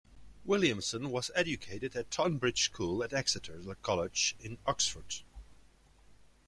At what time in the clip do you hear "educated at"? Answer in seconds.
1.35-2.09